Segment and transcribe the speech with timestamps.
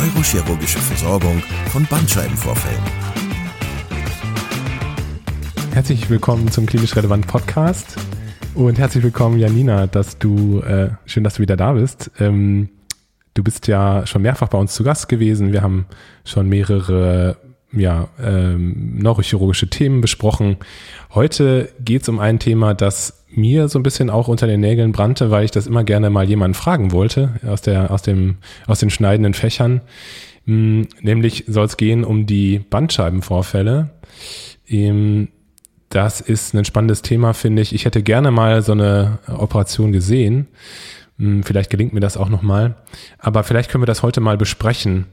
[0.00, 1.40] neurochirurgische Versorgung
[1.70, 2.82] von Bandscheibenvorfällen.
[5.72, 7.96] Herzlich willkommen zum Klinisch Relevant Podcast
[8.54, 12.10] und herzlich willkommen Janina, dass du äh, schön, dass du wieder da bist.
[12.18, 12.70] Ähm,
[13.34, 15.52] du bist ja schon mehrfach bei uns zu Gast gewesen.
[15.52, 15.86] Wir haben
[16.24, 17.36] schon mehrere
[17.76, 20.56] ja, ähm, neurochirurgische Themen besprochen.
[21.14, 24.92] Heute geht es um ein Thema, das mir so ein bisschen auch unter den Nägeln
[24.92, 28.80] brannte, weil ich das immer gerne mal jemanden fragen wollte aus, der, aus, dem, aus
[28.80, 29.80] den schneidenden Fächern.
[30.46, 33.90] Hm, nämlich soll es gehen um die Bandscheibenvorfälle.
[34.68, 35.28] Ähm,
[35.88, 37.74] das ist ein spannendes Thema, finde ich.
[37.74, 40.48] Ich hätte gerne mal so eine Operation gesehen.
[41.18, 42.76] Hm, vielleicht gelingt mir das auch nochmal.
[43.18, 45.06] Aber vielleicht können wir das heute mal besprechen.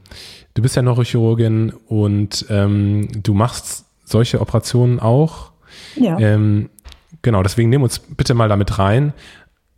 [0.54, 5.52] Du bist ja Neurochirurgin und ähm, du machst solche Operationen auch.
[5.96, 6.18] Ja.
[6.18, 6.70] Ähm,
[7.22, 9.12] genau, deswegen nehmen wir uns bitte mal damit rein.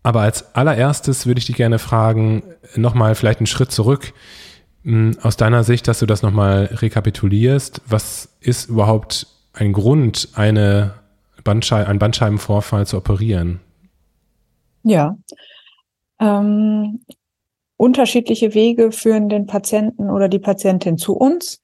[0.02, 2.42] Aber als allererstes würde ich dich gerne fragen,
[2.74, 4.12] nochmal vielleicht einen Schritt zurück.
[4.84, 7.82] Hm, aus deiner Sicht, dass du das nochmal rekapitulierst.
[7.86, 10.94] Was ist überhaupt ein Grund, eine
[11.42, 13.60] Bandschei einen Bandscheibenvorfall zu operieren?
[14.82, 15.16] Ja.
[16.24, 17.04] Ähm,
[17.76, 21.60] unterschiedliche Wege führen den Patienten oder die Patientin zu uns.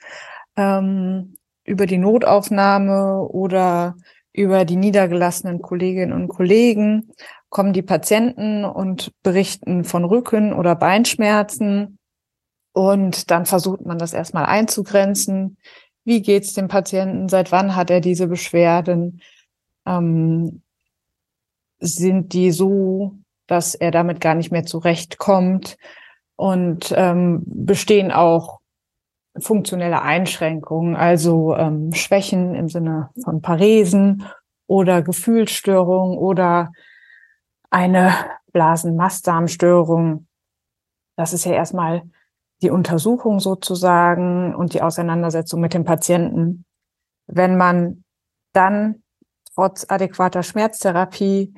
[0.57, 3.97] Ähm, über die Notaufnahme oder
[4.33, 7.11] über die niedergelassenen Kolleginnen und Kollegen
[7.49, 11.99] kommen die Patienten und berichten von Rücken- oder Beinschmerzen.
[12.73, 15.57] Und dann versucht man das erstmal einzugrenzen.
[16.05, 17.29] Wie geht's dem Patienten?
[17.29, 19.21] Seit wann hat er diese Beschwerden?
[19.87, 20.63] Ähm,
[21.81, 23.17] sind die so,
[23.51, 25.77] dass er damit gar nicht mehr zurechtkommt?
[26.41, 28.61] und ähm, bestehen auch
[29.39, 34.25] funktionelle Einschränkungen, also ähm, Schwächen im Sinne von Paresen
[34.67, 36.73] oder Gefühlsstörungen oder
[37.69, 38.15] eine
[38.55, 40.29] Blasenmastdarmstörung.
[41.17, 42.05] Das ist ja erstmal
[42.63, 46.65] die Untersuchung sozusagen und die Auseinandersetzung mit dem Patienten.
[47.27, 48.03] Wenn man
[48.55, 49.03] dann
[49.55, 51.53] trotz adäquater Schmerztherapie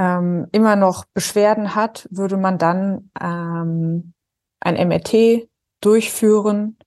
[0.00, 4.14] ähm, immer noch Beschwerden hat, würde man dann ähm,
[4.58, 5.46] ein MRT
[5.82, 6.78] durchführen,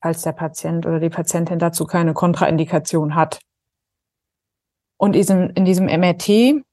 [0.00, 3.40] falls der Patient oder die Patientin dazu keine Kontraindikation hat.
[4.96, 6.64] Und in diesem MRT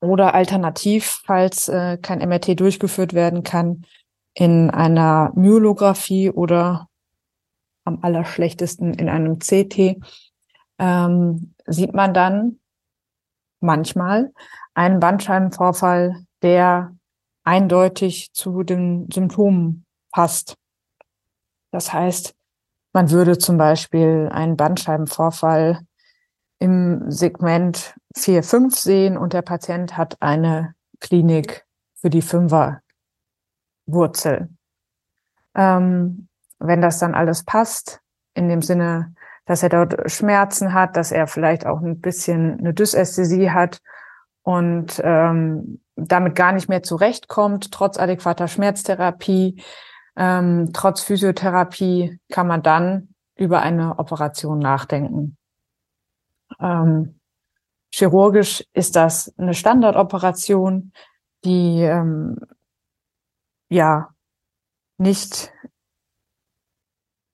[0.00, 3.86] oder alternativ, falls äh, kein MRT durchgeführt werden kann,
[4.34, 6.88] in einer Myolographie oder
[7.84, 9.96] am allerschlechtesten in einem CT,
[10.78, 12.58] ähm, sieht man dann
[13.62, 14.32] manchmal
[14.74, 16.94] einen Bandscheibenvorfall, der
[17.44, 20.56] eindeutig zu den Symptomen passt.
[21.70, 22.34] Das heißt,
[22.92, 25.80] man würde zum Beispiel einen Bandscheibenvorfall
[26.58, 31.64] im Segment 4, 5 sehen und der Patient hat eine Klinik
[31.94, 32.80] für die Fünferwurzel.
[35.54, 36.28] Ähm,
[36.58, 38.00] wenn das dann alles passt,
[38.34, 42.74] in dem Sinne, dass er dort Schmerzen hat, dass er vielleicht auch ein bisschen eine
[42.74, 43.80] Dysästhesie hat
[44.42, 49.62] und ähm, damit gar nicht mehr zurechtkommt, trotz adäquater Schmerztherapie,
[50.16, 55.36] ähm, trotz Physiotherapie, kann man dann über eine Operation nachdenken.
[56.60, 57.18] Ähm,
[57.92, 60.92] chirurgisch ist das eine Standardoperation,
[61.44, 62.38] die ähm,
[63.68, 64.10] ja
[64.98, 65.52] nicht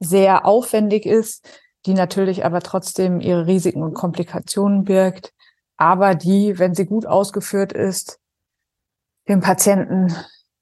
[0.01, 1.47] sehr aufwendig ist,
[1.87, 5.33] die natürlich aber trotzdem ihre Risiken und Komplikationen birgt,
[5.77, 8.19] aber die, wenn sie gut ausgeführt ist,
[9.29, 10.15] dem Patienten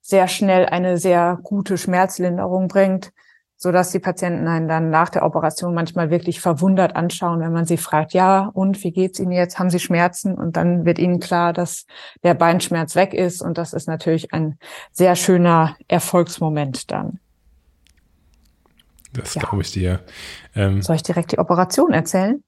[0.03, 3.13] sehr schnell eine sehr gute Schmerzlinderung bringt,
[3.57, 7.65] so dass die Patienten einen dann nach der Operation manchmal wirklich verwundert anschauen, wenn man
[7.65, 9.59] sie fragt, ja, und wie geht's Ihnen jetzt?
[9.59, 10.35] Haben Sie Schmerzen?
[10.35, 11.87] Und dann wird Ihnen klar, dass
[12.23, 13.41] der Beinschmerz weg ist.
[13.41, 14.59] Und das ist natürlich ein
[14.93, 17.19] sehr schöner Erfolgsmoment dann.
[19.17, 19.43] Das ja.
[19.43, 20.01] glaube ich dir.
[20.55, 22.43] Ähm, Soll ich direkt die Operation erzählen?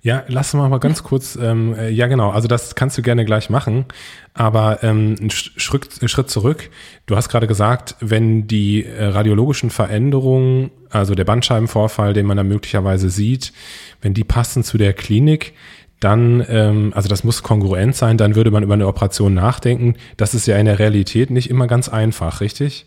[0.00, 3.24] Ja, lass mal mal ganz kurz, ähm, äh, ja genau, also das kannst du gerne
[3.24, 3.84] gleich machen,
[4.32, 6.70] aber ähm, ein Schritt, Schritt zurück.
[7.06, 12.44] Du hast gerade gesagt, wenn die äh, radiologischen Veränderungen, also der Bandscheibenvorfall, den man da
[12.44, 13.52] möglicherweise sieht,
[14.00, 15.54] wenn die passen zu der Klinik,
[16.00, 19.96] dann, ähm, also das muss kongruent sein, dann würde man über eine Operation nachdenken.
[20.16, 22.86] Das ist ja in der Realität nicht immer ganz einfach, richtig?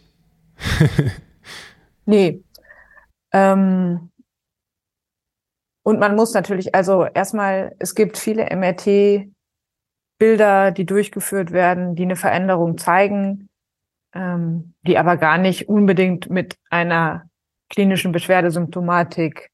[2.06, 2.42] Nee.
[3.32, 4.12] Ähm,
[5.84, 9.32] und man muss natürlich, also erstmal, es gibt viele MRT-Bilder,
[10.72, 13.50] die durchgeführt werden, die eine Veränderung zeigen,
[14.14, 17.28] ähm, die aber gar nicht unbedingt mit einer
[17.70, 19.50] klinischen Beschwerdesymptomatik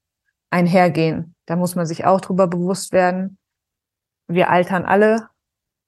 [0.50, 1.36] einhergehen.
[1.46, 3.38] Da muss man sich auch drüber bewusst werden.
[4.28, 5.30] Wir altern alle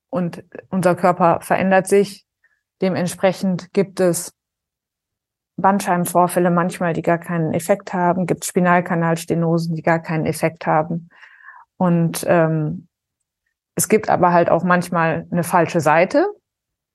[0.09, 2.25] und unser Körper verändert sich.
[2.81, 4.33] Dementsprechend gibt es
[5.61, 11.09] Bandscheibenvorfälle manchmal, die gar keinen Effekt haben, gibt Spinalkanalstenosen, die gar keinen Effekt haben.
[11.77, 12.87] Und ähm,
[13.75, 16.27] es gibt aber halt auch manchmal eine falsche Seite.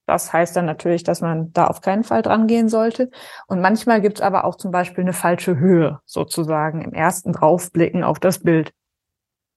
[0.06, 3.10] Das heißt dann natürlich, dass man da auf keinen Fall dran gehen sollte.
[3.46, 8.04] Und manchmal gibt es aber auch zum Beispiel eine falsche Höhe sozusagen im ersten Draufblicken
[8.04, 8.74] auf das Bild.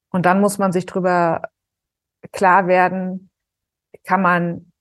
[0.09, 1.41] Und dann muss man sich drüber
[2.31, 3.29] klar werden,
[4.05, 4.71] kann man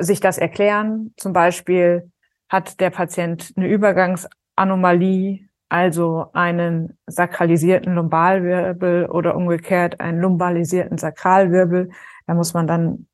[0.00, 1.12] sich das erklären.
[1.16, 2.11] Zum Beispiel
[2.52, 11.90] hat der Patient eine Übergangsanomalie, also einen sakralisierten Lumbalwirbel oder umgekehrt einen lumbalisierten Sakralwirbel.
[12.26, 13.06] Da muss man dann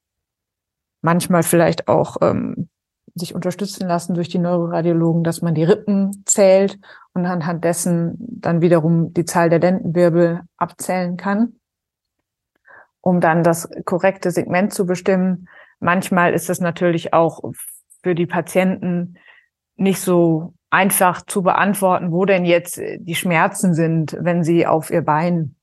[1.03, 2.69] manchmal vielleicht auch ähm,
[3.15, 6.81] sich unterstützen lassen durch die Neuroradiologen, dass man die Rippen zählt
[7.15, 11.61] und anhand dessen dann wiederum die Zahl der Lendenwirbel abzählen kann,
[13.01, 15.49] um dann das korrekte Segment zu bestimmen.
[15.79, 17.41] Manchmal ist es natürlich auch
[18.03, 19.15] für die Patienten
[19.79, 25.03] nicht so einfach zu beantworten, wo denn jetzt die Schmerzen sind, wenn sie auf ihr
[25.03, 25.55] Bein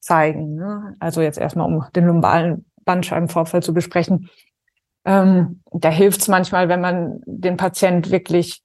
[0.00, 0.54] zeigen.
[0.54, 0.94] Ne?
[1.00, 4.30] Also jetzt erstmal, um den lumbalen Bandscheibenvorfall zu besprechen.
[5.04, 8.62] Ähm, da hilft es manchmal, wenn man den Patient wirklich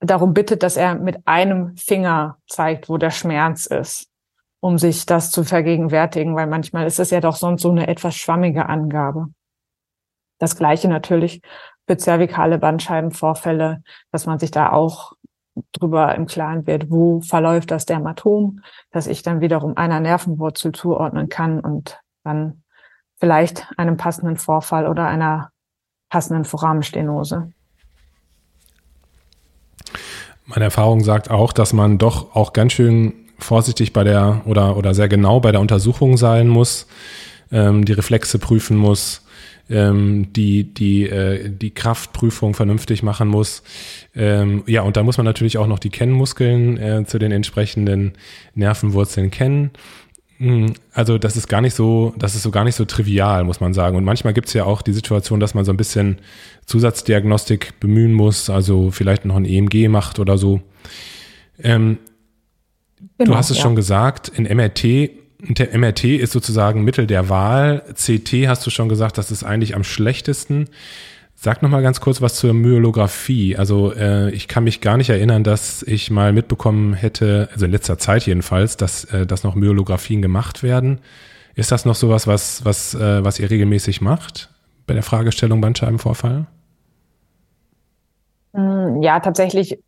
[0.00, 4.08] darum bittet, dass er mit einem Finger zeigt, wo der Schmerz ist,
[4.60, 8.16] um sich das zu vergegenwärtigen, weil manchmal ist es ja doch sonst so eine etwas
[8.16, 9.28] schwammige Angabe.
[10.38, 11.40] Das gleiche natürlich
[11.92, 15.12] für zervikale Bandscheibenvorfälle, dass man sich da auch
[15.72, 18.60] drüber im Klaren wird, wo verläuft das Dermatom,
[18.90, 22.62] dass ich dann wiederum einer Nervenwurzel zuordnen kann und dann
[23.20, 25.50] vielleicht einem passenden Vorfall oder einer
[26.08, 27.52] passenden Foramenstenose.
[30.46, 34.94] Meine Erfahrung sagt auch, dass man doch auch ganz schön vorsichtig bei der oder, oder
[34.94, 36.86] sehr genau bei der Untersuchung sein muss,
[37.50, 39.21] ähm, die Reflexe prüfen muss,
[39.72, 43.62] ähm, die, die, äh, die Kraftprüfung vernünftig machen muss.
[44.14, 48.12] Ähm, ja, und da muss man natürlich auch noch die Kennmuskeln äh, zu den entsprechenden
[48.54, 49.70] Nervenwurzeln kennen.
[50.38, 53.60] Hm, also das ist gar nicht so, das ist so gar nicht so trivial, muss
[53.60, 53.96] man sagen.
[53.96, 56.18] Und manchmal gibt es ja auch die Situation, dass man so ein bisschen
[56.66, 60.60] Zusatzdiagnostik bemühen muss, also vielleicht noch ein EMG macht oder so.
[61.62, 61.98] Ähm,
[63.18, 63.62] genau, du hast es ja.
[63.62, 67.82] schon gesagt, in MRT, der MRT ist sozusagen Mittel der Wahl.
[67.94, 70.68] CT hast du schon gesagt, das ist eigentlich am schlechtesten.
[71.34, 73.56] Sag noch mal ganz kurz was zur Myolographie.
[73.56, 77.72] Also äh, ich kann mich gar nicht erinnern, dass ich mal mitbekommen hätte, also in
[77.72, 81.00] letzter Zeit jedenfalls, dass, äh, dass noch Myolographien gemacht werden.
[81.56, 84.50] Ist das noch sowas, was, was, äh, was ihr regelmäßig macht
[84.86, 86.46] bei der Fragestellung Bandscheibenvorfall?
[88.52, 89.78] Mm, ja, tatsächlich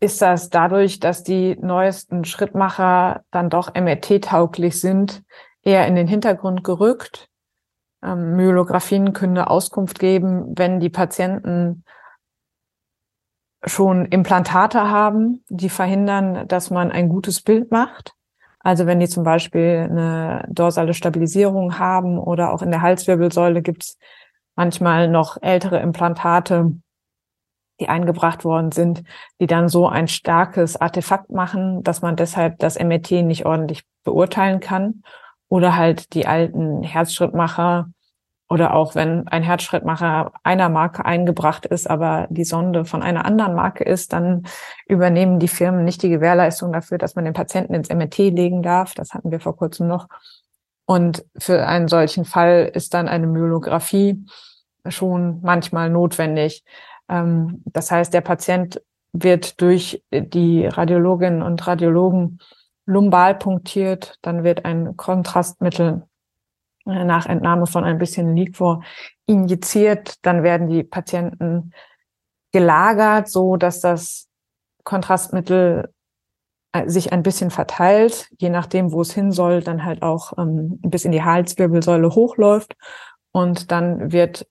[0.00, 5.22] ist das dadurch, dass die neuesten Schrittmacher dann doch MRT-tauglich sind,
[5.62, 7.28] eher in den Hintergrund gerückt.
[8.02, 11.84] Ähm, Myolographien können eine Auskunft geben, wenn die Patienten
[13.64, 18.14] schon Implantate haben, die verhindern, dass man ein gutes Bild macht.
[18.58, 23.84] Also wenn die zum Beispiel eine dorsale Stabilisierung haben oder auch in der Halswirbelsäule gibt
[23.84, 23.98] es
[24.54, 26.72] manchmal noch ältere Implantate,
[27.80, 29.02] die eingebracht worden sind,
[29.40, 34.60] die dann so ein starkes Artefakt machen, dass man deshalb das MRT nicht ordentlich beurteilen
[34.60, 35.02] kann
[35.48, 37.88] oder halt die alten Herzschrittmacher
[38.50, 43.54] oder auch wenn ein Herzschrittmacher einer Marke eingebracht ist, aber die Sonde von einer anderen
[43.54, 44.42] Marke ist, dann
[44.86, 48.94] übernehmen die Firmen nicht die Gewährleistung dafür, dass man den Patienten ins MRT legen darf.
[48.94, 50.08] Das hatten wir vor kurzem noch.
[50.84, 54.24] Und für einen solchen Fall ist dann eine Myolographie
[54.88, 56.64] schon manchmal notwendig.
[57.10, 58.80] Ähm, das heißt, der Patient
[59.12, 62.38] wird durch die Radiologinnen und Radiologen
[62.86, 66.06] lumbal punktiert, dann wird ein Kontrastmittel
[66.86, 68.82] äh, nach Entnahme von ein bisschen Liquor
[69.26, 71.72] injiziert, dann werden die Patienten
[72.52, 74.28] gelagert, so dass das
[74.84, 75.92] Kontrastmittel
[76.72, 80.78] äh, sich ein bisschen verteilt, je nachdem, wo es hin soll, dann halt auch ähm,
[80.82, 82.76] bis in die Halswirbelsäule hochläuft.
[83.32, 84.48] Und dann wird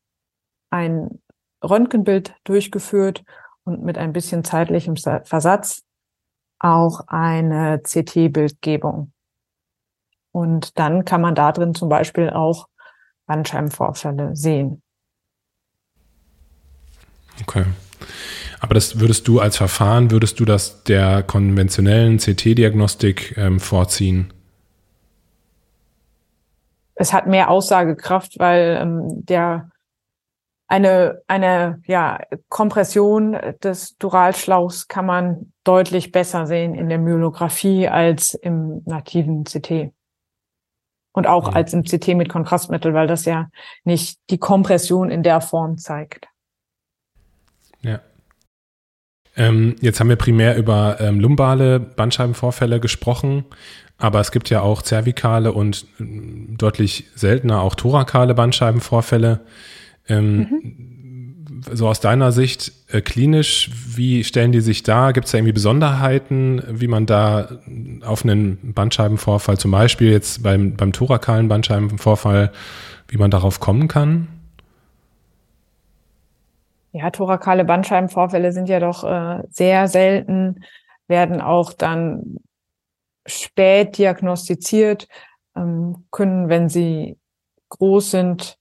[0.70, 1.22] ein
[1.64, 3.24] Röntgenbild durchgeführt
[3.64, 5.84] und mit ein bisschen zeitlichem Versatz
[6.60, 9.12] auch eine CT-Bildgebung.
[10.32, 12.68] Und dann kann man da drin zum Beispiel auch
[13.26, 14.82] Bandscheibenvorfälle sehen.
[17.42, 17.66] Okay.
[18.60, 24.34] Aber das würdest du als Verfahren, würdest du das der konventionellen CT-Diagnostik ähm, vorziehen?
[26.96, 29.70] Es hat mehr Aussagekraft, weil ähm, der
[30.70, 38.36] eine, eine ja, Kompression des Duralschlauchs kann man deutlich besser sehen in der Myelographie als
[38.36, 39.92] im nativen CT.
[41.12, 41.54] Und auch ja.
[41.54, 43.50] als im CT mit Kontrastmittel, weil das ja
[43.84, 46.28] nicht die Kompression in der Form zeigt.
[47.82, 48.02] Ja.
[49.36, 53.44] Ähm, jetzt haben wir primär über ähm, lumbale Bandscheibenvorfälle gesprochen,
[53.98, 56.04] aber es gibt ja auch zervikale und äh,
[56.56, 59.40] deutlich seltener auch thorakale Bandscheibenvorfälle.
[60.10, 61.36] Ähm, mhm.
[61.72, 65.12] So aus deiner Sicht äh, klinisch, wie stellen die sich da?
[65.12, 67.60] Gibt es da irgendwie Besonderheiten, wie man da
[68.06, 72.52] auf einen Bandscheibenvorfall, zum Beispiel jetzt beim, beim thorakalen Bandscheibenvorfall,
[73.08, 74.28] wie man darauf kommen kann?
[76.92, 80.64] Ja, thorakale Bandscheibenvorfälle sind ja doch äh, sehr selten,
[81.08, 82.38] werden auch dann
[83.26, 85.08] spät diagnostiziert,
[85.56, 87.18] ähm, können, wenn sie
[87.70, 88.59] groß sind,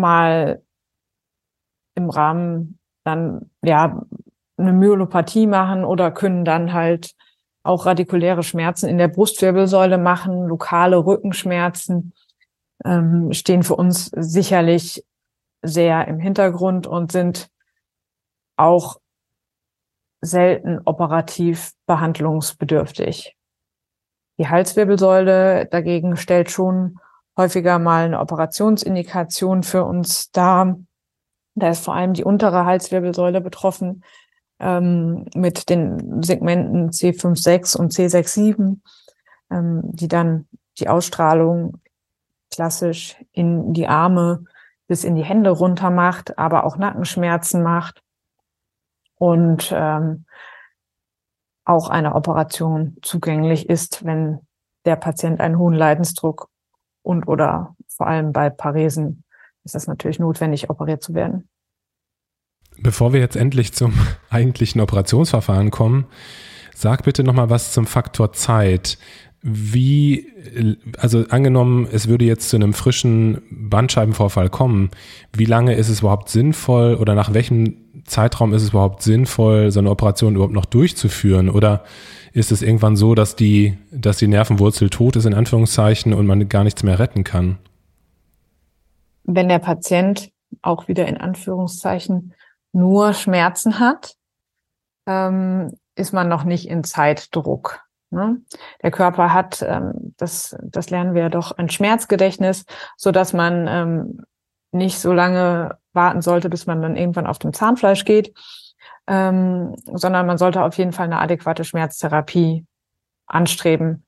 [0.00, 0.62] mal
[1.94, 4.02] im Rahmen dann ja
[4.56, 7.14] eine Myelopathie machen oder können dann halt
[7.62, 12.12] auch radikuläre Schmerzen in der Brustwirbelsäule machen, lokale Rückenschmerzen
[12.84, 15.04] ähm, stehen für uns sicherlich
[15.62, 17.50] sehr im Hintergrund und sind
[18.56, 19.00] auch
[20.20, 23.36] selten operativ behandlungsbedürftig.
[24.38, 26.98] Die Halswirbelsäule dagegen stellt schon
[27.38, 30.76] häufiger mal eine Operationsindikation für uns dar.
[31.54, 34.04] Da ist vor allem die untere Halswirbelsäule betroffen
[34.58, 38.78] ähm, mit den Segmenten C56 und C67,
[39.50, 41.80] ähm, die dann die Ausstrahlung
[42.50, 44.44] klassisch in die Arme
[44.88, 48.02] bis in die Hände runter macht, aber auch Nackenschmerzen macht
[49.16, 50.24] und ähm,
[51.64, 54.40] auch eine Operation zugänglich ist, wenn
[54.86, 56.48] der Patient einen hohen Leidensdruck
[57.02, 59.24] und oder vor allem bei Paresen
[59.64, 61.48] ist es natürlich notwendig, operiert zu werden.
[62.80, 63.94] Bevor wir jetzt endlich zum
[64.30, 66.06] eigentlichen Operationsverfahren kommen,
[66.74, 68.98] sag bitte nochmal was zum Faktor Zeit.
[69.40, 70.26] Wie,
[70.98, 74.90] also angenommen, es würde jetzt zu einem frischen Bandscheibenvorfall kommen,
[75.32, 79.78] wie lange ist es überhaupt sinnvoll oder nach welchem Zeitraum ist es überhaupt sinnvoll, so
[79.78, 81.48] eine Operation überhaupt noch durchzuführen?
[81.50, 81.84] Oder
[82.38, 86.48] ist es irgendwann so, dass die, dass die Nervenwurzel tot ist, in Anführungszeichen, und man
[86.48, 87.58] gar nichts mehr retten kann?
[89.24, 90.30] Wenn der Patient
[90.62, 92.34] auch wieder in Anführungszeichen
[92.72, 94.14] nur Schmerzen hat,
[95.06, 97.80] ähm, ist man noch nicht in Zeitdruck.
[98.10, 98.40] Ne?
[98.82, 102.64] Der Körper hat, ähm, das, das lernen wir doch, ein Schmerzgedächtnis,
[102.96, 104.20] so dass man ähm,
[104.72, 108.34] nicht so lange warten sollte, bis man dann irgendwann auf dem Zahnfleisch geht,
[109.08, 112.66] ähm, sondern man sollte auf jeden Fall eine adäquate Schmerztherapie
[113.26, 114.04] anstreben.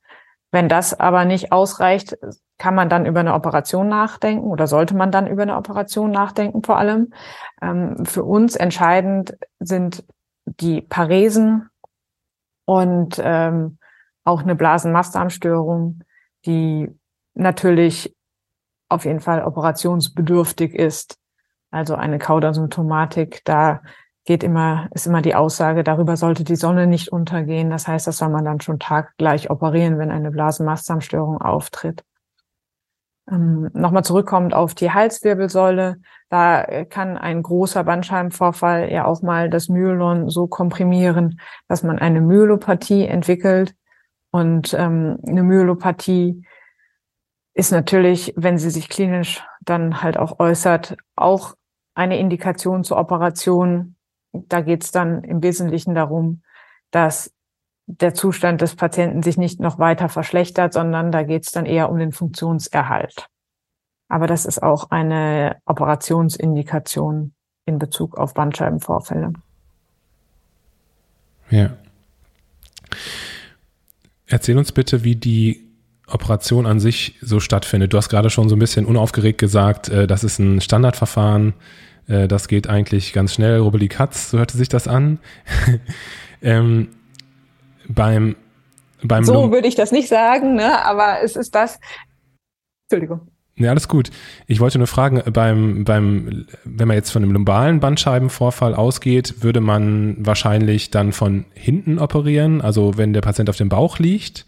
[0.53, 2.19] Wenn das aber nicht ausreicht,
[2.59, 6.63] kann man dann über eine Operation nachdenken oder sollte man dann über eine Operation nachdenken
[6.63, 7.13] vor allem.
[7.63, 10.05] Ähm, für uns entscheidend sind
[10.45, 11.71] die Paresen
[12.67, 13.79] und ähm,
[14.25, 16.03] auch eine Blasenmastdarmstörung,
[16.45, 16.95] die
[17.35, 18.15] natürlich
[18.91, 21.17] auf jeden Fall operationsbedürftig ist.
[21.71, 23.81] Also eine Kaudersymptomatik, da
[24.31, 27.69] geht immer, ist immer die Aussage, darüber sollte die Sonne nicht untergehen.
[27.69, 32.05] Das heißt, das soll man dann schon taggleich operieren, wenn eine Blasenmastdarmstörung auftritt.
[33.29, 35.97] Ähm, Nochmal zurückkommend auf die Halswirbelsäule,
[36.29, 42.21] da kann ein großer Bandscheibenvorfall ja auch mal das Myelon so komprimieren, dass man eine
[42.21, 43.75] Myelopathie entwickelt.
[44.31, 46.47] Und ähm, eine Myelopathie
[47.53, 51.57] ist natürlich, wenn sie sich klinisch dann halt auch äußert, auch
[51.97, 53.97] eine Indikation zur Operation.
[54.33, 56.43] Da geht es dann im Wesentlichen darum,
[56.91, 57.33] dass
[57.87, 61.91] der Zustand des Patienten sich nicht noch weiter verschlechtert, sondern da geht es dann eher
[61.91, 63.27] um den Funktionserhalt.
[64.09, 67.33] Aber das ist auch eine Operationsindikation
[67.67, 69.33] in Bezug auf Bandscheibenvorfälle.
[71.51, 71.77] Ja.
[74.27, 75.69] Erzähl uns bitte, wie die
[76.07, 77.93] Operation an sich so stattfindet.
[77.93, 81.55] Du hast gerade schon so ein bisschen unaufgeregt gesagt, äh, das ist ein Standardverfahren,
[82.09, 85.19] äh, das geht eigentlich ganz schnell, rubbeli Katz, so hörte sich das an.
[86.43, 86.89] ähm,
[87.89, 88.37] beim,
[89.03, 90.85] beim so würde ich das nicht sagen, ne?
[90.85, 91.79] aber es ist das.
[92.89, 93.29] Entschuldigung.
[93.61, 94.11] Ja, alles gut.
[94.47, 99.61] Ich wollte nur fragen, beim, beim, wenn man jetzt von einem lumbalen Bandscheibenvorfall ausgeht, würde
[99.61, 104.47] man wahrscheinlich dann von hinten operieren, also wenn der Patient auf dem Bauch liegt.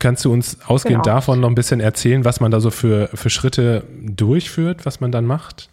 [0.00, 1.14] Kannst du uns ausgehend genau.
[1.14, 5.12] davon noch ein bisschen erzählen, was man da so für, für Schritte durchführt, was man
[5.12, 5.68] dann macht?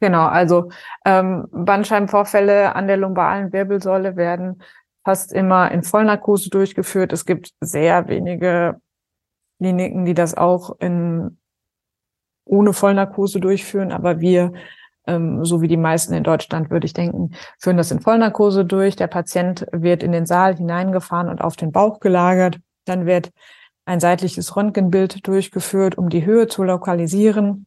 [0.00, 0.70] Genau, also
[1.04, 4.62] ähm, Bandscheibenvorfälle an der lumbalen Wirbelsäule werden
[5.04, 7.12] fast immer in Vollnarkose durchgeführt.
[7.12, 8.80] Es gibt sehr wenige
[9.58, 11.38] Kliniken, die das auch in,
[12.44, 14.52] ohne Vollnarkose durchführen, aber wir,
[15.06, 18.96] ähm, so wie die meisten in Deutschland, würde ich denken, führen das in Vollnarkose durch.
[18.96, 22.58] Der Patient wird in den Saal hineingefahren und auf den Bauch gelagert.
[22.88, 23.30] Dann wird
[23.84, 27.66] ein seitliches Röntgenbild durchgeführt, um die Höhe zu lokalisieren.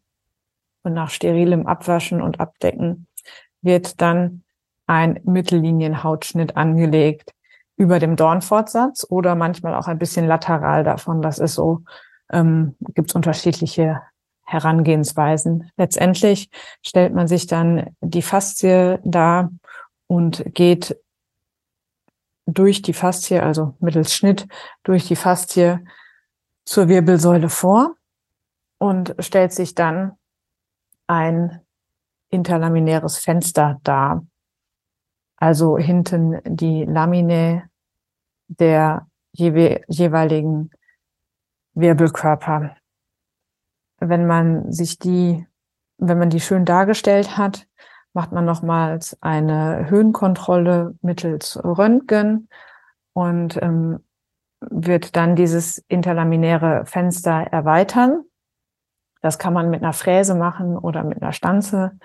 [0.84, 3.08] Und nach sterilem Abwaschen und Abdecken
[3.62, 4.44] wird dann
[4.88, 7.32] ein Mittellinienhautschnitt angelegt
[7.78, 11.22] über dem Dornfortsatz oder manchmal auch ein bisschen lateral davon.
[11.22, 11.82] Das ist so,
[12.32, 14.01] ähm, gibt es unterschiedliche
[14.44, 15.72] Herangehensweisen.
[15.78, 16.50] Letztendlich
[16.86, 19.50] stellt man sich dann die Faszie dar
[20.08, 20.98] und geht
[22.45, 24.48] durch die Faszie, also mittels Schnitt
[24.83, 25.79] durch die Faszie
[26.65, 27.95] zur Wirbelsäule vor
[28.77, 30.13] und stellt sich dann
[31.07, 31.62] ein
[32.29, 34.25] interlaminäres Fenster dar.
[35.36, 37.69] Also hinten die Lamine
[38.48, 40.71] der jeweiligen
[41.74, 42.75] Wirbelkörper.
[44.00, 45.45] Wenn man sich die,
[45.98, 47.67] wenn man die schön dargestellt hat,
[48.13, 52.50] macht man nochmals eine Höhenkontrolle mittels Röntgen
[53.13, 54.00] und ähm,
[54.60, 58.24] wird dann dieses interlaminäre Fenster erweitern.
[59.22, 61.98] Das kann man mit einer Fräse machen oder mit einer Stanze.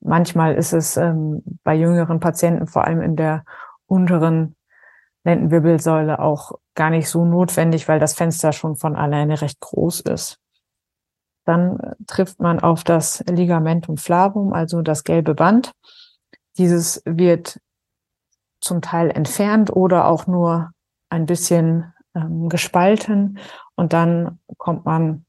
[0.00, 3.44] Manchmal ist es ähm, bei jüngeren Patienten, vor allem in der
[3.86, 4.54] unteren
[5.24, 10.40] Lendenwirbelsäule, auch gar nicht so notwendig, weil das Fenster schon von alleine recht groß ist.
[11.48, 15.72] Dann trifft man auf das Ligamentum flavum, also das gelbe Band.
[16.58, 17.58] Dieses wird
[18.60, 20.72] zum Teil entfernt oder auch nur
[21.08, 23.38] ein bisschen ähm, gespalten
[23.76, 25.24] und dann kommt man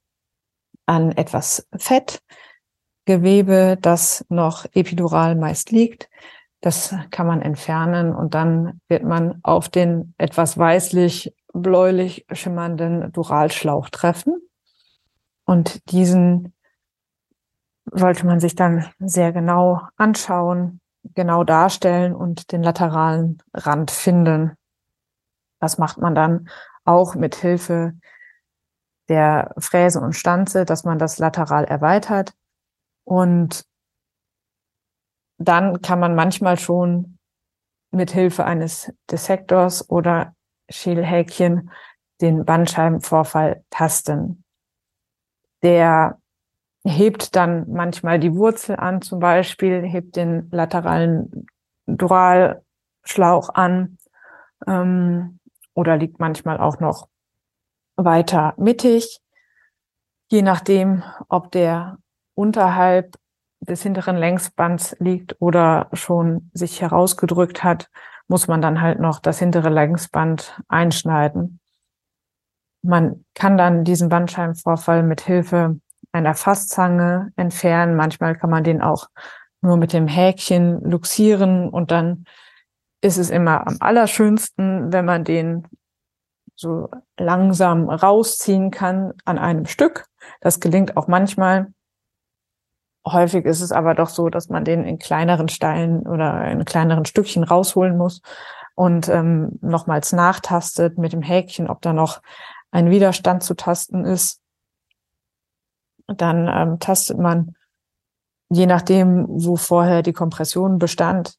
[0.87, 6.09] an etwas Fettgewebe, das noch epidural meist liegt.
[6.59, 13.87] Das kann man entfernen und dann wird man auf den etwas weißlich bläulich schimmernden Duralschlauch
[13.87, 14.48] treffen.
[15.49, 16.53] Und diesen
[17.91, 20.79] sollte man sich dann sehr genau anschauen,
[21.15, 24.53] genau darstellen und den lateralen Rand finden.
[25.59, 26.49] Das macht man dann
[26.85, 27.93] auch mit Hilfe
[29.07, 32.35] der Fräse und Stanze, dass man das lateral erweitert.
[33.03, 33.65] Und
[35.39, 37.17] dann kann man manchmal schon
[37.89, 40.35] mit Hilfe eines Dissektors oder
[40.69, 41.71] Schälhäkchen
[42.21, 44.43] den Bandscheibenvorfall tasten.
[45.63, 46.19] Der
[46.85, 51.47] hebt dann manchmal die Wurzel an, zum Beispiel, hebt den lateralen
[51.85, 53.97] Duralschlauch an
[54.67, 55.39] ähm,
[55.73, 57.07] oder liegt manchmal auch noch
[57.95, 59.19] weiter mittig,
[60.31, 61.97] je nachdem, ob der
[62.35, 63.15] unterhalb
[63.59, 67.89] des hinteren Längsbands liegt oder schon sich herausgedrückt hat,
[68.27, 71.58] muss man dann halt noch das hintere Längsband einschneiden.
[72.81, 75.79] Man kann dann diesen Bandscheibenvorfall mit Hilfe
[76.11, 77.95] einer Fasszange entfernen.
[77.95, 79.07] Manchmal kann man den auch
[79.61, 82.25] nur mit dem Häkchen luxieren und dann
[83.01, 85.67] ist es immer am allerschönsten, wenn man den
[86.55, 90.07] so langsam rausziehen kann an einem Stück.
[90.41, 91.73] Das gelingt auch manchmal.
[93.07, 97.05] Häufig ist es aber doch so, dass man den in kleineren Steinen oder in kleineren
[97.05, 98.21] Stückchen rausholen muss
[98.75, 102.21] und ähm, nochmals nachtastet mit dem Häkchen, ob da noch
[102.71, 104.41] ein Widerstand zu tasten ist.
[106.07, 107.55] Dann ähm, tastet man,
[108.49, 111.37] je nachdem, wo vorher die Kompression bestand,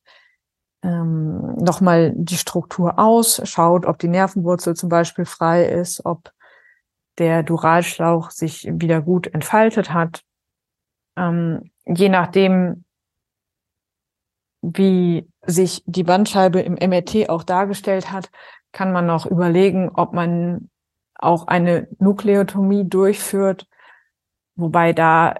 [0.83, 6.33] ähm, nochmal die Struktur aus, schaut, ob die Nervenwurzel zum Beispiel frei ist, ob
[7.19, 10.23] der Duralschlauch sich wieder gut entfaltet hat.
[11.17, 12.85] Ähm, je nachdem,
[14.63, 18.31] wie sich die Bandscheibe im MRT auch dargestellt hat,
[18.73, 20.70] kann man noch überlegen, ob man
[21.23, 23.67] auch eine Nukleotomie durchführt,
[24.57, 25.37] wobei da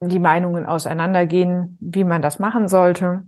[0.00, 3.26] die Meinungen auseinandergehen, wie man das machen sollte.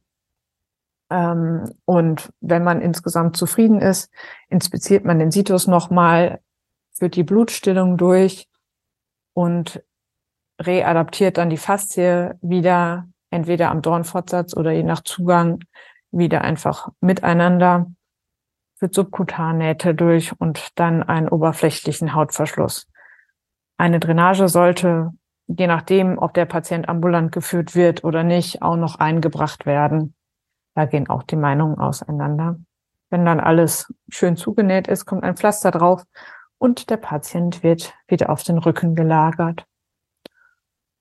[1.10, 4.10] Ähm, und wenn man insgesamt zufrieden ist,
[4.48, 6.40] inspiziert man den Situs nochmal,
[6.92, 8.48] führt die Blutstillung durch
[9.32, 9.82] und
[10.60, 15.60] readaptiert dann die Faszie wieder, entweder am Dornfortsatz oder je nach Zugang
[16.10, 17.86] wieder einfach miteinander,
[18.78, 22.86] führt Subkutannähte durch und dann einen oberflächlichen Hautverschluss.
[23.76, 25.12] Eine Drainage sollte,
[25.46, 30.14] je nachdem, ob der Patient ambulant geführt wird oder nicht, auch noch eingebracht werden.
[30.74, 32.56] Da gehen auch die Meinungen auseinander.
[33.10, 36.04] Wenn dann alles schön zugenäht ist, kommt ein Pflaster drauf
[36.58, 39.64] und der Patient wird wieder auf den Rücken gelagert.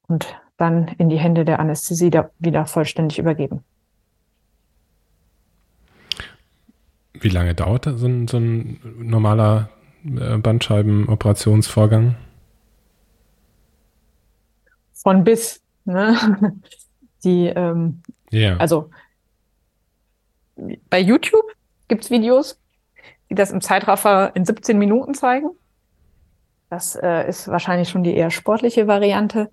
[0.07, 3.63] Und dann in die Hände der Anästhesie wieder vollständig übergeben.
[7.21, 9.69] Wie lange dauert so ein, so ein normaler
[10.05, 12.15] äh, Bandscheibenoperationsvorgang?
[14.93, 15.61] Von bis.
[15.85, 16.15] Ne?
[17.23, 18.01] Die, ähm,
[18.31, 18.57] yeah.
[18.57, 18.89] also
[20.89, 21.45] bei YouTube
[21.87, 22.59] gibt's Videos,
[23.29, 25.49] die das im Zeitraffer in 17 Minuten zeigen.
[26.69, 29.49] Das äh, ist wahrscheinlich schon die eher sportliche Variante.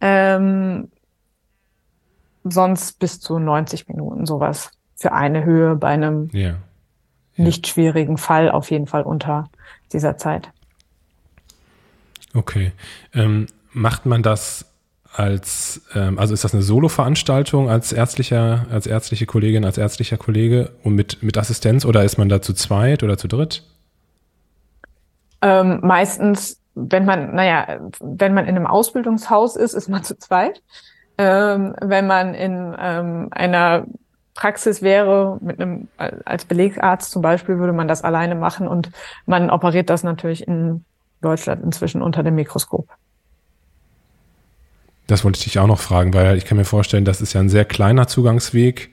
[0.00, 0.90] Ähm,
[2.44, 6.58] sonst bis zu 90 Minuten sowas für eine Höhe bei einem yeah.
[7.36, 7.44] Ja.
[7.44, 9.48] nicht schwierigen Fall auf jeden Fall unter
[9.92, 10.50] dieser Zeit.
[12.34, 12.72] Okay.
[13.14, 14.66] Ähm, macht man das
[15.12, 20.72] als, ähm, also ist das eine Solo-Veranstaltung als ärztlicher, als ärztliche Kollegin, als ärztlicher Kollege
[20.82, 23.62] und mit, mit Assistenz oder ist man da zu zweit oder zu dritt?
[25.40, 30.62] Ähm, meistens, wenn man, naja, wenn man in einem Ausbildungshaus ist, ist man zu zweit.
[31.16, 33.86] Ähm, wenn man in ähm, einer
[34.34, 38.90] Praxis wäre, mit einem, als Belegarzt zum Beispiel, würde man das alleine machen und
[39.26, 40.84] man operiert das natürlich in
[41.20, 42.88] Deutschland inzwischen unter dem Mikroskop.
[45.06, 47.40] Das wollte ich dich auch noch fragen, weil ich kann mir vorstellen, das ist ja
[47.40, 48.90] ein sehr kleiner Zugangsweg.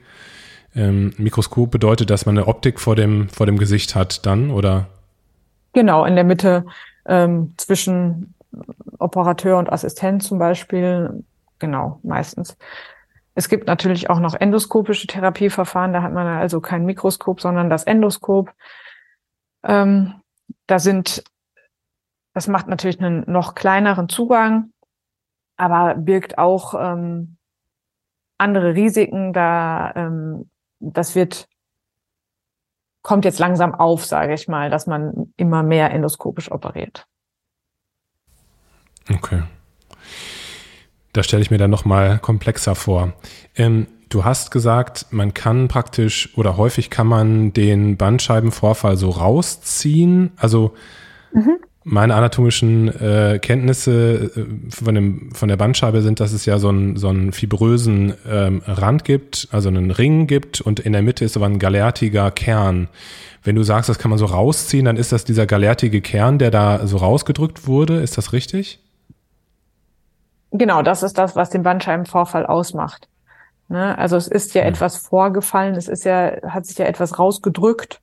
[0.74, 4.88] Ähm, Mikroskop bedeutet, dass man eine Optik vor dem, vor dem Gesicht hat dann, oder?
[5.72, 6.66] Genau, in der Mitte
[7.06, 8.34] ähm, zwischen
[8.98, 11.24] Operateur und Assistent zum Beispiel.
[11.58, 12.56] Genau, meistens.
[13.34, 17.84] Es gibt natürlich auch noch endoskopische Therapieverfahren, da hat man also kein Mikroskop, sondern das
[17.84, 18.52] Endoskop.
[19.62, 20.20] Ähm,
[20.66, 21.24] da sind,
[22.34, 24.72] das macht natürlich einen noch kleineren Zugang,
[25.56, 27.36] aber birgt auch ähm,
[28.38, 29.32] andere Risiken.
[29.32, 31.48] Da ähm, das wird
[33.02, 37.06] kommt jetzt langsam auf, sage ich mal, dass man immer mehr endoskopisch operiert.
[39.10, 39.42] Okay.
[41.12, 43.12] Da stelle ich mir dann nochmal komplexer vor.
[43.54, 50.32] Ähm, du hast gesagt, man kann praktisch oder häufig kann man den Bandscheibenvorfall so rausziehen.
[50.36, 50.72] Also
[51.34, 51.58] mhm.
[51.84, 56.68] meine anatomischen äh, Kenntnisse äh, von, dem, von der Bandscheibe sind, dass es ja so
[56.70, 61.26] einen, so einen fibrösen ähm, Rand gibt, also einen Ring gibt und in der Mitte
[61.26, 62.88] ist aber ein galertiger Kern.
[63.44, 66.50] Wenn du sagst, das kann man so rausziehen, dann ist das dieser galertige Kern, der
[66.50, 68.00] da so rausgedrückt wurde.
[68.00, 68.81] Ist das richtig?
[70.52, 73.08] Genau, das ist das, was den Bandscheibenvorfall ausmacht.
[73.68, 73.96] Ne?
[73.96, 78.02] Also es ist ja, ja, etwas vorgefallen, es ist ja, hat sich ja etwas rausgedrückt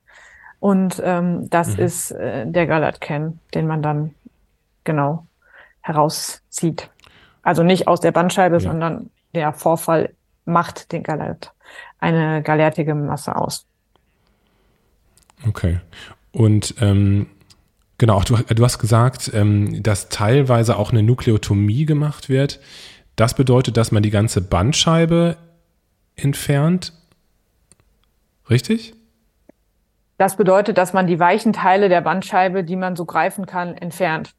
[0.58, 1.84] und ähm, das mhm.
[1.84, 4.14] ist äh, der Galatcan, den man dann
[4.82, 5.26] genau
[5.80, 6.90] herauszieht.
[7.42, 8.60] Also nicht aus der Bandscheibe, ja.
[8.60, 10.12] sondern der Vorfall
[10.44, 11.52] macht den Galat,
[12.00, 13.64] eine galertige Masse aus.
[15.46, 15.78] Okay.
[16.32, 17.28] Und ähm,
[18.00, 22.58] Genau, du, du hast gesagt, ähm, dass teilweise auch eine Nukleotomie gemacht wird.
[23.14, 25.36] Das bedeutet, dass man die ganze Bandscheibe
[26.16, 26.94] entfernt.
[28.48, 28.94] Richtig?
[30.16, 34.34] Das bedeutet, dass man die weichen Teile der Bandscheibe, die man so greifen kann, entfernt.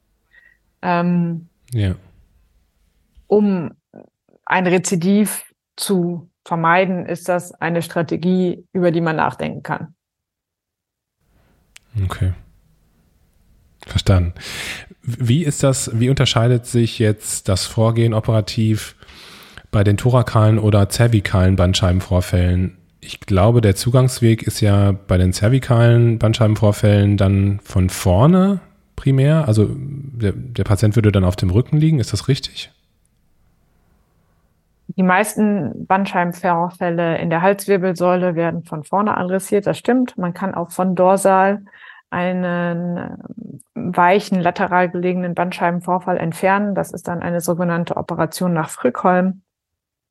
[0.82, 1.94] Ähm, ja.
[3.28, 3.76] Um
[4.44, 5.44] ein Rezidiv
[5.76, 9.94] zu vermeiden, ist das eine Strategie, über die man nachdenken kann.
[12.02, 12.32] Okay.
[13.86, 14.34] Verstanden.
[15.02, 18.94] Wie ist das, wie unterscheidet sich jetzt das Vorgehen operativ
[19.70, 22.78] bei den thorakalen oder zervikalen Bandscheibenvorfällen?
[23.00, 28.60] Ich glaube, der Zugangsweg ist ja bei den zervikalen Bandscheibenvorfällen dann von vorne
[28.94, 29.48] primär.
[29.48, 31.98] Also der, der Patient würde dann auf dem Rücken liegen.
[31.98, 32.70] Ist das richtig?
[34.96, 39.66] Die meisten Bandscheibenvorfälle in der Halswirbelsäule werden von vorne adressiert.
[39.66, 40.16] Das stimmt.
[40.18, 41.62] Man kann auch von dorsal
[42.12, 43.16] einen äh,
[43.74, 46.74] weichen, lateral gelegenen Bandscheibenvorfall entfernen.
[46.74, 49.42] Das ist dann eine sogenannte Operation nach Frückholm.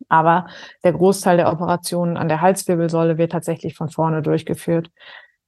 [0.09, 0.47] Aber
[0.83, 4.89] der Großteil der Operationen an der Halswirbelsäule wird tatsächlich von vorne durchgeführt.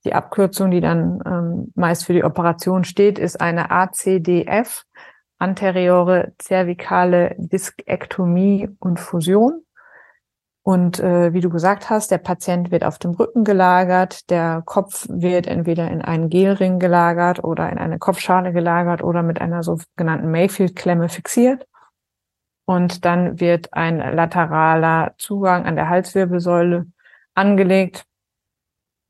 [0.05, 4.83] Die Abkürzung, die dann ähm, meist für die Operation steht, ist eine ACDF,
[5.39, 9.63] anteriore zervikale Diskektomie und Fusion.
[10.65, 15.05] Und äh, wie du gesagt hast, der Patient wird auf dem Rücken gelagert, der Kopf
[15.09, 20.31] wird entweder in einen Gelring gelagert oder in eine Kopfschale gelagert oder mit einer sogenannten
[20.31, 21.67] Mayfield-Klemme fixiert.
[22.65, 26.85] Und dann wird ein lateraler Zugang an der Halswirbelsäule
[27.35, 28.05] angelegt.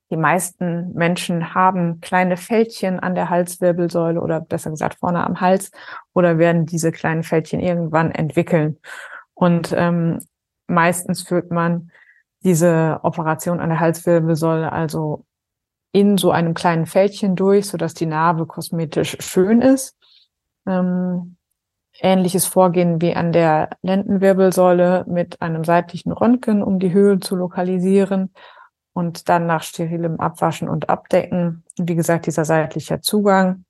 [0.10, 5.70] Die meisten Menschen haben kleine Fältchen an der Halswirbelsäule oder besser gesagt vorne am Hals
[6.14, 8.80] oder werden diese kleinen Fältchen irgendwann entwickeln.
[9.36, 10.20] Und ähm,
[10.68, 11.92] meistens führt man
[12.44, 15.26] diese Operation an der Halswirbelsäule also
[15.92, 19.96] in so einem kleinen Fältchen durch, so dass die Narbe kosmetisch schön ist.
[20.66, 21.38] Ähm,
[22.00, 28.34] ähnliches Vorgehen wie an der Lendenwirbelsäule mit einem seitlichen Röntgen, um die Höhe zu lokalisieren
[28.94, 31.64] und dann nach sterilem Abwaschen und Abdecken.
[31.78, 33.66] Wie gesagt, dieser seitliche Zugang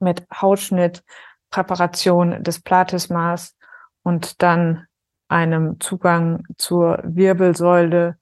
[0.00, 1.04] mit Hautschnitt,
[1.50, 3.56] Präparation des Platysmas
[4.02, 4.87] und dann
[5.28, 8.16] einem Zugang zur Wirbelsäule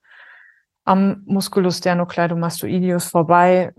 [0.84, 3.74] am Musculus sternocleidomastoideus vorbei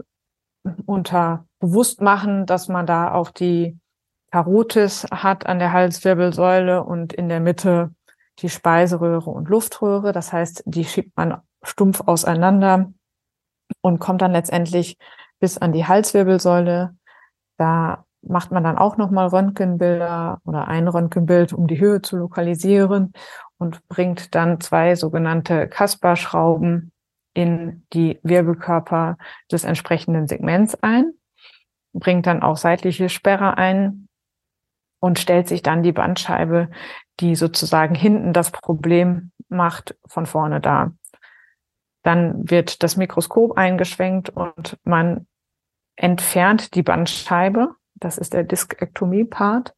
[0.86, 3.80] unter bewusst machen, dass man da auch die
[4.32, 7.92] Karotis hat an der Halswirbelsäule und in der Mitte
[8.40, 10.12] die Speiseröhre und Luftröhre.
[10.12, 12.92] Das heißt, die schiebt man stumpf auseinander
[13.82, 14.98] und kommt dann letztendlich
[15.40, 16.96] bis an die Halswirbelsäule.
[17.58, 23.13] Da macht man dann auch nochmal Röntgenbilder oder ein Röntgenbild, um die Höhe zu lokalisieren
[23.58, 26.92] und bringt dann zwei sogenannte Kasper-Schrauben
[27.34, 29.18] in die Wirbelkörper
[29.52, 31.13] des entsprechenden Segments ein,
[31.94, 34.08] bringt dann auch seitliche Sperre ein
[35.00, 36.70] und stellt sich dann die Bandscheibe,
[37.20, 40.94] die sozusagen hinten das Problem macht, von vorne dar.
[42.04, 45.28] Dann wird das Mikroskop eingeschwenkt und man
[45.96, 49.75] entfernt die Bandscheibe das ist der Diskektomie-Part.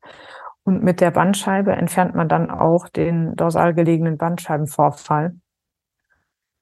[0.64, 5.36] Und mit der Bandscheibe entfernt man dann auch den dorsal gelegenen Bandscheibenvorfall.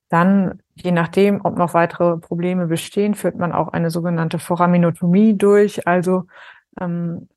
[0.10, 5.86] Dann, je nachdem, ob noch weitere Probleme bestehen, führt man auch eine sogenannte Foraminotomie durch,
[5.86, 6.24] also
[6.80, 7.28] ähm,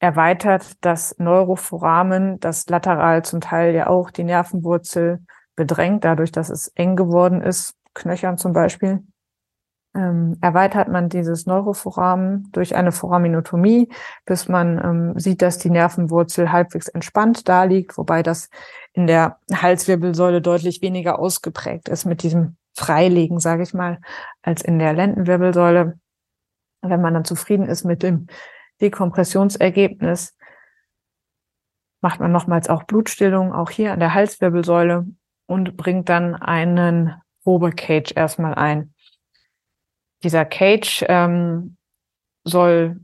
[0.00, 5.24] erweitert das Neuroforamen, das lateral zum Teil ja auch die Nervenwurzel
[5.56, 9.02] bedrängt, dadurch, dass es eng geworden ist, Knöchern zum Beispiel
[9.94, 13.88] ähm, erweitert man dieses Neuroforamen durch eine Foraminotomie,
[14.24, 18.50] bis man ähm, sieht, dass die Nervenwurzel halbwegs entspannt da liegt, wobei das
[18.92, 24.00] in der Halswirbelsäule deutlich weniger ausgeprägt ist mit diesem Freilegen, sage ich mal,
[24.42, 25.98] als in der Lendenwirbelsäule.
[26.82, 28.28] Wenn man dann zufrieden ist mit dem
[28.80, 30.36] Dekompressionsergebnis,
[32.00, 35.06] macht man nochmals auch Blutstillung, auch hier an der Halswirbelsäule
[35.46, 38.89] und bringt dann einen Probecage erstmal ein
[40.22, 41.76] dieser Cage ähm,
[42.44, 43.00] soll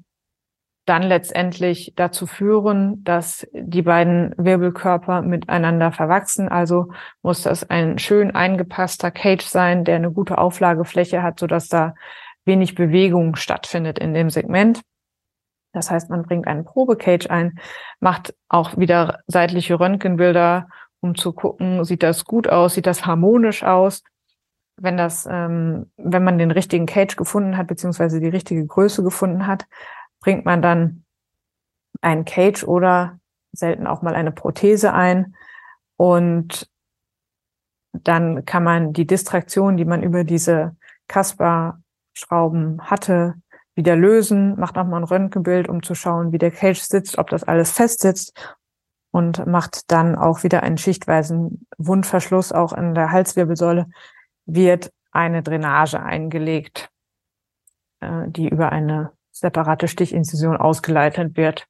[0.87, 6.49] dann letztendlich dazu führen, dass die beiden Wirbelkörper miteinander verwachsen.
[6.49, 11.95] Also muss das ein schön eingepasster Cage sein, der eine gute Auflagefläche hat, sodass da
[12.45, 14.81] wenig Bewegung stattfindet in dem Segment.
[15.73, 17.59] Das heißt, man bringt einen Probecage ein,
[17.99, 20.69] macht auch wieder seitliche Röntgenbilder,
[21.01, 24.03] um zu gucken, sieht das gut aus, sieht das harmonisch aus
[24.77, 29.47] wenn das, ähm, wenn man den richtigen Cage gefunden hat, beziehungsweise die richtige Größe gefunden
[29.47, 29.67] hat,
[30.21, 31.05] bringt man dann
[32.01, 33.19] einen Cage oder
[33.53, 35.35] selten auch mal eine Prothese ein.
[35.97, 36.71] Und
[37.93, 40.77] dann kann man die Distraktion, die man über diese
[41.09, 43.35] Kasper-Schrauben hatte,
[43.75, 47.45] wieder lösen, macht nochmal ein Röntgenbild, um zu schauen, wie der Cage sitzt, ob das
[47.45, 48.57] alles fest sitzt
[49.11, 53.87] und macht dann auch wieder einen schichtweisen Wundverschluss auch in der Halswirbelsäule,
[54.47, 56.89] wird eine Drainage eingelegt,
[58.01, 61.67] äh, die über eine separate Stichinzision ausgeleitet wird.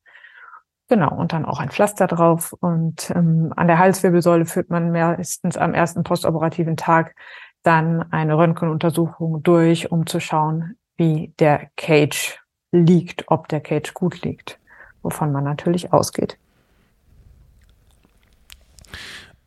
[0.88, 2.52] Genau, und dann auch ein Pflaster drauf.
[2.60, 7.16] Und ähm, an der Halswirbelsäule führt man meistens am ersten postoperativen Tag
[7.64, 12.38] dann eine Röntgenuntersuchung durch, um zu schauen, wie der Cage
[12.70, 14.60] liegt, ob der Cage gut liegt,
[15.02, 16.38] wovon man natürlich ausgeht.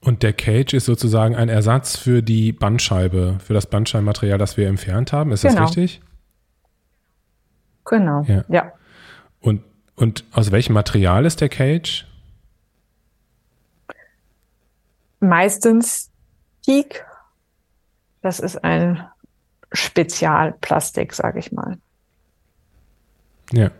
[0.01, 4.67] Und der Cage ist sozusagen ein Ersatz für die Bandscheibe, für das Bandscheibenmaterial, das wir
[4.67, 5.31] entfernt haben.
[5.31, 5.61] Ist genau.
[5.61, 6.01] das richtig?
[7.85, 8.23] Genau.
[8.23, 8.45] Ja.
[8.47, 8.73] ja.
[9.41, 9.63] Und,
[9.95, 12.05] und aus welchem Material ist der Cage?
[15.19, 16.11] Meistens
[16.61, 17.05] Teak.
[18.21, 19.05] Das ist ein
[19.71, 21.77] Spezialplastik, sage ich mal.
[23.51, 23.71] Ja.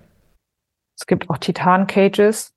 [0.97, 2.53] Es gibt auch Titan-Cages.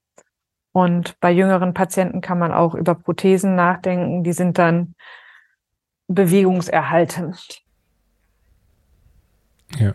[0.73, 4.23] Und bei jüngeren Patienten kann man auch über Prothesen nachdenken.
[4.23, 4.95] Die sind dann
[6.07, 7.61] bewegungserhaltend.
[9.77, 9.93] Ja.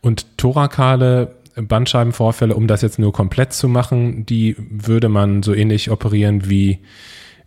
[0.00, 5.90] Und thorakale Bandscheibenvorfälle, um das jetzt nur komplett zu machen, die würde man so ähnlich
[5.90, 6.80] operieren wie,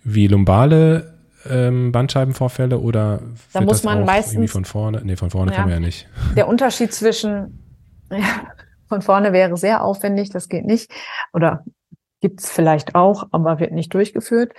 [0.04, 1.14] wie lumbale
[1.50, 3.22] ähm, Bandscheibenvorfälle oder
[3.54, 5.02] da muss man meistens von vorne?
[5.04, 6.08] Nee, von vorne ja, kann man ja nicht.
[6.36, 7.64] Der Unterschied zwischen
[8.12, 8.48] ja,
[8.90, 10.92] von vorne wäre sehr aufwendig, das geht nicht.
[11.32, 11.64] Oder
[12.20, 14.54] gibt's vielleicht auch, aber wird nicht durchgeführt,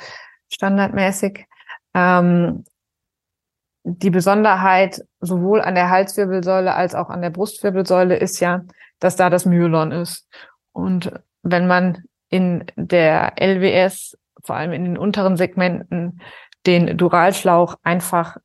[0.48, 1.46] standardmäßig.
[1.94, 2.64] Ähm,
[3.82, 8.62] die Besonderheit sowohl an der Halswirbelsäule als auch an der Brustwirbelsäule ist ja,
[8.98, 10.28] dass da das Myelon ist.
[10.72, 11.12] Und
[11.42, 16.20] wenn man in der LWS, vor allem in den unteren Segmenten,
[16.66, 18.36] den Duralschlauch einfach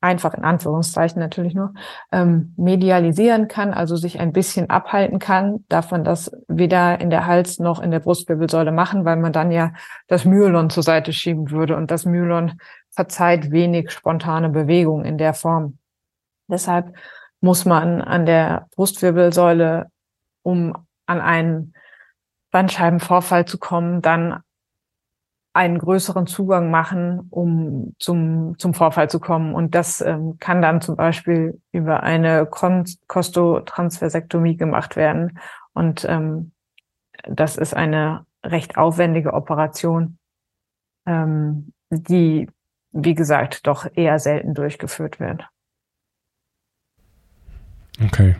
[0.00, 1.72] einfach in Anführungszeichen natürlich nur,
[2.12, 7.26] ähm, medialisieren kann, also sich ein bisschen abhalten kann, darf man das weder in der
[7.26, 9.72] Hals- noch in der Brustwirbelsäule machen, weil man dann ja
[10.06, 12.58] das Myelon zur Seite schieben würde und das Myelon
[12.90, 15.78] verzeiht wenig spontane Bewegung in der Form.
[16.48, 16.94] Deshalb
[17.40, 19.86] muss man an der Brustwirbelsäule,
[20.42, 20.74] um
[21.06, 21.74] an einen
[22.50, 24.40] Bandscheibenvorfall zu kommen, dann
[25.56, 29.54] einen größeren Zugang machen, um zum, zum Vorfall zu kommen.
[29.54, 35.38] Und das ähm, kann dann zum Beispiel über eine Kostotransversektomie gemacht werden.
[35.72, 36.52] Und ähm,
[37.24, 40.18] das ist eine recht aufwendige Operation,
[41.06, 42.50] ähm, die,
[42.92, 45.48] wie gesagt, doch eher selten durchgeführt wird.
[48.04, 48.36] Okay.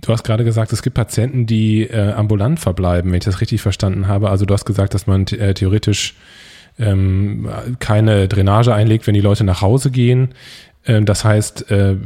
[0.00, 3.62] Du hast gerade gesagt, es gibt Patienten, die äh, ambulant verbleiben, wenn ich das richtig
[3.62, 4.30] verstanden habe.
[4.30, 6.14] Also du hast gesagt, dass man äh, theoretisch
[6.78, 7.48] ähm,
[7.80, 10.30] keine Drainage einlegt, wenn die Leute nach Hause gehen.
[10.86, 11.96] Ähm, das heißt, äh,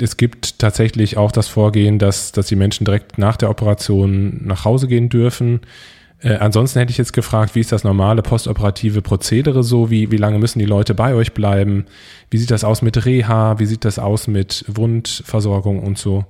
[0.00, 4.64] es gibt tatsächlich auch das Vorgehen, dass, dass die Menschen direkt nach der Operation nach
[4.64, 5.60] Hause gehen dürfen.
[6.20, 9.90] Äh, ansonsten hätte ich jetzt gefragt, wie ist das normale postoperative Prozedere so?
[9.90, 11.84] Wie, wie lange müssen die Leute bei euch bleiben?
[12.30, 13.58] Wie sieht das aus mit Reha?
[13.58, 16.24] Wie sieht das aus mit Wundversorgung und so?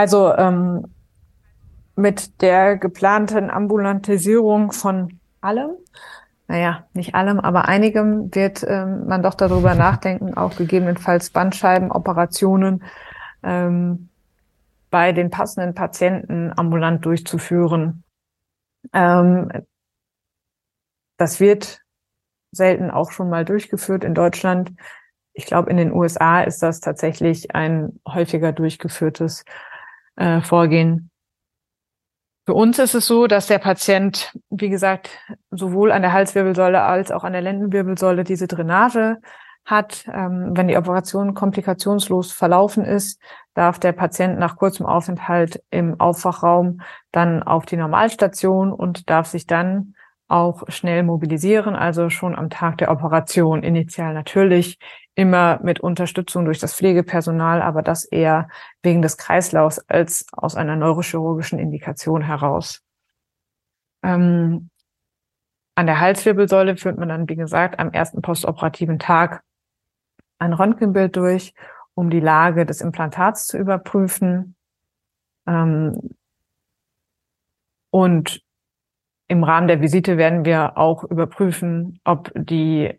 [0.00, 0.94] Also ähm,
[1.94, 5.72] mit der geplanten Ambulantisierung von allem,
[6.48, 12.82] naja, nicht allem, aber einigem wird ähm, man doch darüber nachdenken, auch gegebenenfalls Bandscheibenoperationen
[13.42, 14.08] ähm,
[14.88, 18.02] bei den passenden Patienten ambulant durchzuführen.
[18.94, 19.52] Ähm,
[21.18, 21.82] das wird
[22.52, 24.72] selten auch schon mal durchgeführt in Deutschland.
[25.34, 29.44] Ich glaube, in den USA ist das tatsächlich ein häufiger durchgeführtes
[30.20, 31.10] äh, vorgehen.
[32.46, 35.10] Für uns ist es so, dass der Patient, wie gesagt,
[35.50, 39.18] sowohl an der Halswirbelsäule als auch an der Lendenwirbelsäule diese Drainage
[39.64, 40.04] hat.
[40.12, 43.20] Ähm, wenn die Operation komplikationslos verlaufen ist,
[43.54, 46.80] darf der Patient nach kurzem Aufenthalt im Aufwachraum
[47.12, 49.94] dann auf die Normalstation und darf sich dann
[50.28, 53.62] auch schnell mobilisieren, also schon am Tag der Operation.
[53.62, 54.78] Initial natürlich
[55.20, 58.48] immer mit Unterstützung durch das Pflegepersonal, aber das eher
[58.82, 62.82] wegen des Kreislaufs als aus einer neurochirurgischen Indikation heraus.
[64.02, 64.70] Ähm,
[65.74, 69.42] an der Halswirbelsäule führt man dann, wie gesagt, am ersten postoperativen Tag
[70.38, 71.52] ein Röntgenbild durch,
[71.92, 74.56] um die Lage des Implantats zu überprüfen.
[75.46, 76.16] Ähm,
[77.90, 78.42] und
[79.28, 82.98] im Rahmen der Visite werden wir auch überprüfen, ob die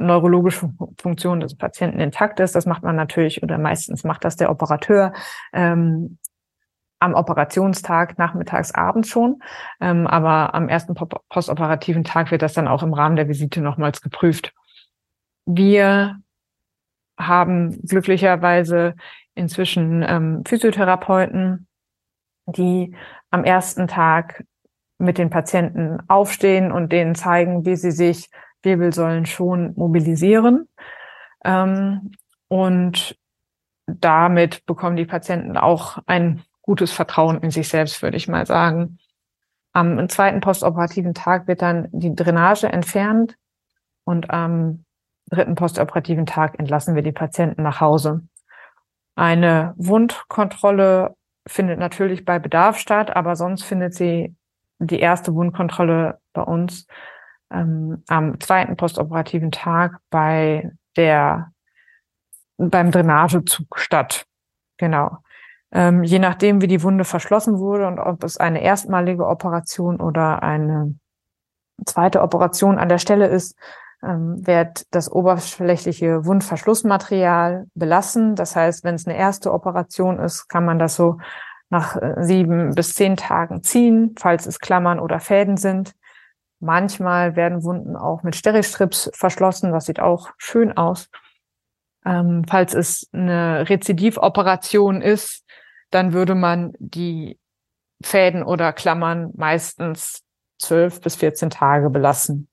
[0.00, 2.54] neurologische Funktion des Patienten intakt ist.
[2.54, 5.12] Das macht man natürlich oder meistens macht das der Operateur
[5.52, 6.18] ähm,
[7.00, 9.42] am Operationstag, nachmittags, abends schon.
[9.80, 10.94] Ähm, aber am ersten
[11.28, 14.52] postoperativen Tag wird das dann auch im Rahmen der Visite nochmals geprüft.
[15.46, 16.16] Wir
[17.18, 18.94] haben glücklicherweise
[19.34, 21.66] inzwischen ähm, Physiotherapeuten,
[22.46, 22.94] die
[23.30, 24.44] am ersten Tag
[24.98, 28.30] mit den Patienten aufstehen und denen zeigen, wie sie sich
[28.62, 30.68] Wirbelsäulen schon mobilisieren.
[31.44, 32.12] Ähm,
[32.48, 33.16] und
[33.86, 38.98] damit bekommen die Patienten auch ein gutes Vertrauen in sich selbst, würde ich mal sagen.
[39.72, 43.36] Am zweiten postoperativen Tag wird dann die Drainage entfernt
[44.04, 44.84] und am
[45.30, 48.22] dritten postoperativen Tag entlassen wir die Patienten nach Hause.
[49.14, 51.14] Eine Wundkontrolle
[51.46, 54.34] findet natürlich bei Bedarf statt, aber sonst findet sie
[54.78, 56.86] die erste Wundkontrolle bei uns
[57.50, 61.52] ähm, am zweiten postoperativen Tag bei der
[62.56, 64.26] beim Drainagezug statt.
[64.76, 65.18] Genau.
[65.72, 70.42] Ähm, je nachdem, wie die Wunde verschlossen wurde und ob es eine erstmalige Operation oder
[70.42, 70.98] eine
[71.86, 73.56] zweite Operation an der Stelle ist,
[74.02, 78.34] ähm, wird das oberflächliche Wundverschlussmaterial belassen.
[78.34, 81.18] Das heißt, wenn es eine erste Operation ist, kann man das so
[81.68, 85.94] nach äh, sieben bis zehn Tagen ziehen, falls es Klammern oder Fäden sind.
[86.60, 89.72] Manchmal werden Wunden auch mit Steristrips verschlossen.
[89.72, 91.08] Das sieht auch schön aus.
[92.04, 95.44] Ähm, falls es eine Rezidivoperation ist,
[95.90, 97.38] dann würde man die
[98.02, 100.22] Fäden oder Klammern meistens
[100.58, 102.48] zwölf bis 14 Tage belassen,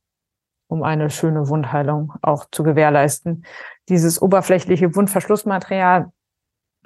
[0.67, 3.45] um eine schöne Wundheilung auch zu gewährleisten.
[3.89, 6.11] Dieses oberflächliche Wundverschlussmaterial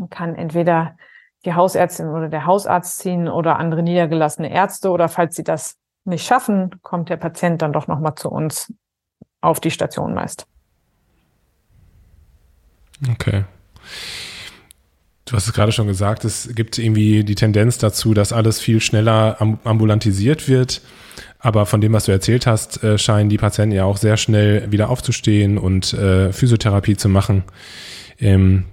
[0.09, 0.97] kann entweder
[1.45, 6.25] die Hausärztin oder der Hausarzt ziehen oder andere niedergelassene Ärzte oder falls sie das nicht
[6.25, 8.73] schaffen, kommt der Patient dann doch nochmal zu uns
[9.41, 10.45] auf die Station meist.
[13.09, 13.45] Okay.
[15.25, 18.81] Du hast es gerade schon gesagt, es gibt irgendwie die Tendenz dazu, dass alles viel
[18.81, 20.81] schneller ambulantisiert wird.
[21.39, 24.71] Aber von dem, was du erzählt hast, äh, scheinen die Patienten ja auch sehr schnell
[24.71, 27.43] wieder aufzustehen und äh, Physiotherapie zu machen.
[28.19, 28.65] Ähm,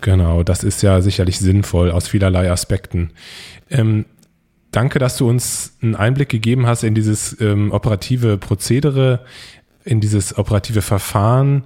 [0.00, 3.10] genau, das ist ja sicherlich sinnvoll aus vielerlei Aspekten.
[3.68, 4.06] Ähm,
[4.74, 9.24] danke, dass du uns einen Einblick gegeben hast in dieses ähm, operative Prozedere,
[9.84, 11.64] in dieses operative Verfahren.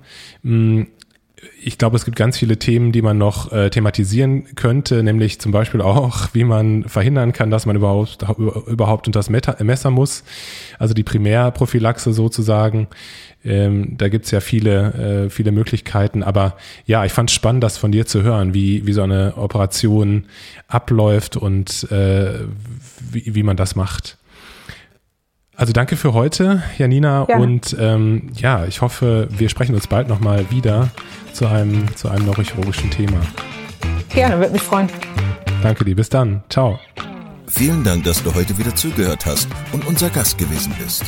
[1.62, 5.52] Ich glaube, es gibt ganz viele Themen, die man noch äh, thematisieren könnte, nämlich zum
[5.52, 8.24] Beispiel auch, wie man verhindern kann, dass man überhaupt,
[8.66, 10.24] überhaupt unter das Messer muss,
[10.78, 12.88] also die Primärprophylaxe sozusagen.
[13.44, 17.78] Ähm, da gibt's ja viele, äh, viele Möglichkeiten, aber ja, ich fand es spannend, das
[17.78, 20.24] von dir zu hören, wie, wie so eine Operation
[20.66, 22.40] abläuft und äh,
[23.10, 24.18] wie, wie man das macht.
[25.58, 27.26] Also danke für heute, Janina.
[27.28, 27.36] Ja.
[27.36, 30.88] Und ähm, ja, ich hoffe, wir sprechen uns bald nochmal wieder
[31.32, 33.20] zu einem, zu einem neurochirurgischen Thema.
[34.08, 34.88] Gerne, würde mich freuen.
[35.60, 35.96] Danke dir.
[35.96, 36.44] Bis dann.
[36.48, 36.78] Ciao.
[37.48, 41.02] Vielen Dank, dass du heute wieder zugehört hast und unser Gast gewesen bist.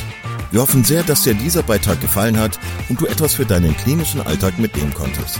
[0.51, 4.19] Wir hoffen sehr, dass dir dieser Beitrag gefallen hat und du etwas für deinen klinischen
[4.19, 5.39] Alltag mitnehmen konntest.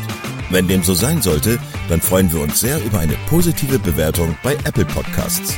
[0.51, 1.59] Wenn dem so sein sollte,
[1.89, 5.57] dann freuen wir uns sehr über eine positive Bewertung bei Apple Podcasts.